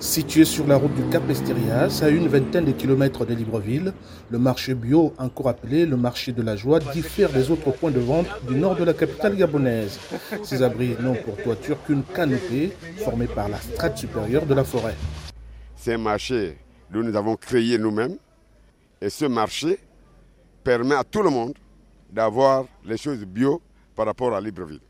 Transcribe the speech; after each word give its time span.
Situé 0.00 0.44
sur 0.44 0.66
la 0.66 0.76
route 0.76 0.94
du 0.94 1.02
Cap 1.08 1.28
Estérias, 1.30 2.02
à 2.02 2.08
une 2.08 2.28
vingtaine 2.28 2.66
de 2.66 2.72
kilomètres 2.72 3.24
de 3.24 3.34
Libreville, 3.34 3.92
le 4.30 4.38
marché 4.38 4.74
bio, 4.74 5.14
encore 5.18 5.48
appelé 5.48 5.86
le 5.86 5.96
marché 5.96 6.32
de 6.32 6.42
la 6.42 6.56
joie, 6.56 6.78
diffère 6.78 7.30
des 7.30 7.50
autres 7.50 7.70
points 7.70 7.90
de 7.90 8.00
vente 8.00 8.26
du 8.46 8.56
nord 8.56 8.76
de 8.76 8.84
la 8.84 8.92
capitale 8.92 9.36
gabonaise. 9.36 9.98
Ces 10.42 10.62
abris 10.62 10.96
n'ont 11.00 11.14
pour 11.14 11.36
toiture 11.36 11.82
qu'une 11.84 12.02
canopée 12.02 12.72
formée 12.98 13.26
par 13.28 13.48
la 13.48 13.58
strate 13.58 13.96
supérieure 13.96 14.44
de 14.44 14.54
la 14.54 14.64
forêt. 14.64 14.94
C'est 15.76 15.94
un 15.94 15.98
marché 15.98 16.58
que 16.92 16.98
nous 16.98 17.16
avons 17.16 17.36
créé 17.36 17.78
nous-mêmes 17.78 18.16
et 19.00 19.08
ce 19.08 19.24
marché 19.24 19.78
permet 20.62 20.94
à 20.96 21.04
tout 21.04 21.22
le 21.22 21.30
monde 21.30 21.54
d'avoir 22.12 22.64
les 22.84 22.96
choses 22.96 23.24
bio 23.24 23.62
par 23.94 24.06
rapport 24.06 24.34
à 24.34 24.40
Libreville. 24.40 24.80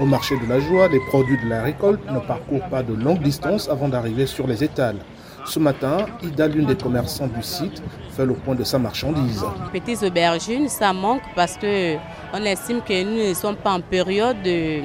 Au 0.00 0.06
marché 0.06 0.34
de 0.38 0.46
la 0.46 0.60
joie, 0.60 0.88
les 0.88 0.98
produits 0.98 1.36
de 1.44 1.46
la 1.46 1.62
récolte 1.62 2.00
ne 2.10 2.20
parcourent 2.20 2.66
pas 2.70 2.82
de 2.82 2.94
longues 2.94 3.20
distances 3.20 3.68
avant 3.68 3.86
d'arriver 3.86 4.24
sur 4.24 4.46
les 4.46 4.64
étals. 4.64 4.96
Ce 5.44 5.58
matin, 5.58 6.06
Ida, 6.22 6.48
l'une 6.48 6.64
des 6.64 6.74
commerçants 6.74 7.26
du 7.26 7.42
site, 7.42 7.82
fait 8.10 8.24
le 8.24 8.32
point 8.32 8.54
de 8.54 8.64
sa 8.64 8.78
marchandise. 8.78 9.44
Petites 9.70 10.02
aubergines, 10.02 10.70
ça 10.70 10.94
manque 10.94 11.20
parce 11.36 11.58
qu'on 11.58 12.44
estime 12.46 12.80
que 12.80 13.02
nous 13.04 13.28
ne 13.28 13.34
sommes 13.34 13.56
pas 13.56 13.72
en 13.72 13.82
période 13.82 14.40
de, 14.42 14.80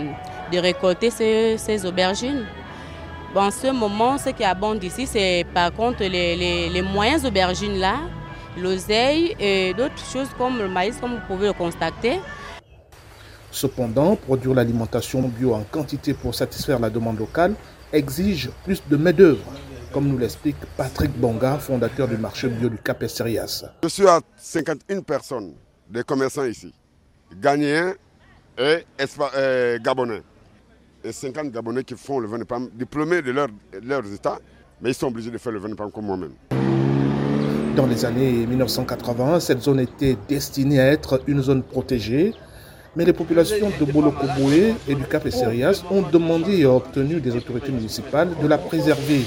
récolter 0.60 1.10
ces, 1.10 1.86
aubergines. 1.86 2.46
en 3.34 3.52
ce 3.52 3.72
moment, 3.72 4.18
ce 4.18 4.32
qui 4.32 4.44
abonde 4.44 4.84
ici, 4.84 5.08
c'est 5.08 5.46
par 5.54 5.72
contre 5.72 6.04
les, 6.04 6.36
les 6.70 7.26
aubergines 7.26 7.80
là, 7.80 7.96
l'oseille 8.58 9.34
et 9.40 9.74
d'autres 9.74 10.04
choses 10.12 10.30
comme 10.38 10.58
le 10.58 10.68
maïs, 10.68 10.98
comme 11.00 11.12
vous 11.12 11.26
pouvez 11.26 11.48
le 11.48 11.54
constater. 11.54 12.20
Cependant, 13.56 14.18
produire 14.18 14.54
l'alimentation 14.54 15.22
bio 15.30 15.54
en 15.54 15.64
quantité 15.64 16.14
pour 16.14 16.36
satisfaire 16.36 16.78
la 16.78 16.90
demande 16.90 17.18
locale 17.18 17.56
exige 17.94 18.50
plus 18.66 18.84
de 18.90 18.98
main-d'œuvre, 18.98 19.46
comme 19.94 20.10
nous 20.10 20.18
l'explique 20.18 20.58
Patrick 20.76 21.18
Bonga, 21.18 21.58
fondateur 21.58 22.10
du 22.10 22.18
marché 22.18 22.50
bio 22.50 22.68
du 22.68 22.78
Cap 22.78 23.02
Estérias. 23.02 23.64
Je 23.82 23.88
suis 23.88 24.06
à 24.08 24.20
51 24.36 25.00
personnes, 25.04 25.54
des 25.90 26.04
commerçants 26.04 26.44
ici, 26.44 26.74
Ghanéens 27.42 27.94
et 28.58 28.84
euh, 29.38 29.80
Gabonais. 29.80 30.22
Et 31.06 31.14
50 31.14 31.50
Gabonais 31.50 31.86
qui 31.86 31.96
font 31.96 32.20
le 32.20 32.28
vin 32.28 32.40
de 32.40 32.44
pomme, 32.44 32.70
diplômés 32.74 33.22
de 33.22 33.32
leur, 33.32 33.48
leurs 33.82 34.14
états, 34.14 34.40
mais 34.82 34.90
ils 34.90 34.96
sont 34.96 35.08
obligés 35.08 35.32
de 35.32 35.38
faire 35.38 35.54
le 35.54 35.60
vin 35.60 35.70
de 35.70 35.76
pomme 35.76 35.94
comme 35.94 36.08
moi-même. 36.08 36.34
Dans 37.78 37.88
les 37.88 38.04
années 38.04 38.46
1980, 38.48 39.40
cette 39.40 39.62
zone 39.62 39.80
était 39.80 40.18
destinée 40.28 40.82
à 40.82 40.92
être 40.92 41.22
une 41.28 41.42
zone 41.42 41.64
protégée 41.64 42.34
mais 42.96 43.06
les 43.06 43.14
populations 43.14 43.72
de 43.80 43.86
Bolokoboué 43.86 44.76
et 44.88 44.96
du 44.96 45.04
Cap 45.04 45.26
Esserias 45.26 45.84
ont 45.92 46.02
demandé 46.02 46.60
et 46.60 46.66
obtenu 46.66 47.20
des 47.20 47.36
autorités 47.36 47.72
municipales 47.72 48.30
de 48.42 48.48
la 48.48 48.58
préserver. 48.58 49.22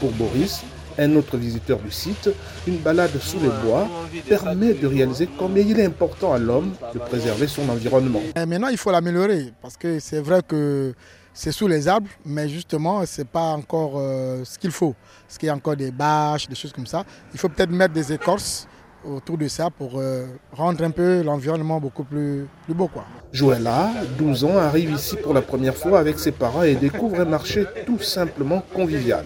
Pour 0.00 0.12
Boris, 0.12 0.62
un 0.98 1.14
autre 1.16 1.36
visiteur 1.36 1.78
du 1.78 1.90
site, 1.90 2.30
une 2.66 2.78
balade 2.78 3.10
sous 3.20 3.38
les 3.40 3.50
bois 3.64 3.88
permet 4.28 4.74
de 4.74 4.86
réaliser 4.86 5.28
combien 5.38 5.62
il 5.62 5.78
est 5.78 5.84
important 5.84 6.32
à 6.32 6.38
l'homme 6.38 6.72
de 6.94 6.98
préserver 6.98 7.46
son 7.46 7.68
environnement. 7.68 8.20
maintenant, 8.34 8.68
il 8.68 8.76
faut 8.78 8.90
l'améliorer 8.90 9.52
parce 9.62 9.76
que 9.76 9.98
c'est 9.98 10.20
vrai 10.20 10.40
que 10.46 10.94
c'est 11.32 11.52
sous 11.52 11.68
les 11.68 11.86
arbres, 11.86 12.08
mais 12.24 12.48
justement, 12.48 13.04
ce 13.06 13.20
n'est 13.20 13.26
pas 13.26 13.52
encore 13.52 13.94
euh, 13.96 14.42
ce 14.44 14.58
qu'il 14.58 14.72
faut. 14.72 14.94
Parce 15.26 15.38
qu'il 15.38 15.46
y 15.46 15.50
a 15.50 15.54
encore 15.54 15.76
des 15.76 15.90
bâches, 15.90 16.48
des 16.48 16.54
choses 16.56 16.72
comme 16.72 16.86
ça. 16.86 17.04
Il 17.32 17.38
faut 17.38 17.48
peut-être 17.48 17.70
mettre 17.70 17.94
des 17.94 18.12
écorces 18.12 18.66
autour 19.04 19.38
de 19.38 19.48
ça 19.48 19.70
pour 19.70 19.92
euh, 19.98 20.26
rendre 20.52 20.84
un 20.84 20.90
peu 20.90 21.22
l'environnement 21.22 21.80
beaucoup 21.80 22.04
plus, 22.04 22.46
plus 22.64 22.74
beau. 22.74 22.88
Quoi. 22.88 23.04
Joëlla, 23.32 23.90
12 24.18 24.44
ans, 24.44 24.56
arrive 24.58 24.92
ici 24.92 25.16
pour 25.16 25.34
la 25.34 25.42
première 25.42 25.76
fois 25.76 25.98
avec 25.98 26.18
ses 26.18 26.32
parents 26.32 26.62
et 26.62 26.74
découvre 26.74 27.20
un 27.20 27.24
marché 27.24 27.66
tout 27.86 28.00
simplement 28.00 28.62
convivial. 28.74 29.24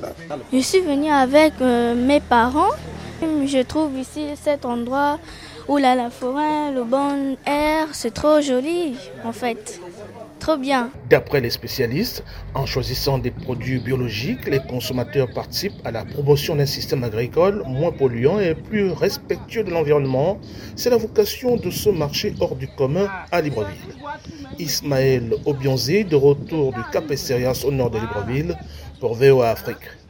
Je 0.53 0.59
suis 0.59 0.81
venue 0.81 1.11
avec 1.11 1.55
euh, 1.61 1.95
mes 1.95 2.21
parents. 2.21 2.73
Je 3.23 3.63
trouve 3.63 3.97
ici 3.99 4.27
cet 4.43 4.65
endroit 4.65 5.19
où 5.69 5.79
là, 5.79 5.95
la 5.95 6.11
forêt, 6.11 6.73
le 6.73 6.85
bon 6.85 7.37
air, 7.47 7.89
c'est 7.93 8.13
trop 8.13 8.41
joli 8.41 8.97
en 9.25 9.33
fait 9.33 9.81
D'après 11.09 11.41
les 11.41 11.49
spécialistes, 11.49 12.23
en 12.55 12.67
choisissant 12.67 13.17
des 13.17 13.31
produits 13.31 13.79
biologiques, 13.79 14.47
les 14.47 14.61
consommateurs 14.61 15.29
participent 15.33 15.81
à 15.85 15.91
la 15.91 16.05
promotion 16.05 16.57
d'un 16.57 16.67
système 16.67 17.03
agricole 17.03 17.63
moins 17.67 17.93
polluant 17.93 18.39
et 18.39 18.55
plus 18.55 18.91
respectueux 18.91 19.65
de 19.65 19.71
l'environnement. 19.71 20.39
C'est 20.77 20.91
la 20.91 20.99
vocation 20.99 21.57
de 21.57 21.71
ce 21.71 21.89
marché 21.89 22.35
hors 22.41 22.57
du 22.57 22.69
commun 22.69 23.09
à 23.33 23.41
Libreville. 23.41 23.95
Ismaël 24.59 25.33
Obionzi, 25.47 26.05
de 26.05 26.17
retour 26.17 26.75
du 26.75 26.81
Cap 26.93 27.11
Estérias 27.11 27.65
au 27.67 27.73
nord 27.73 27.91
de 27.91 27.99
Libreville, 27.99 28.55
pour 29.01 29.15
VOA 29.15 29.49
Afrique. 29.51 30.04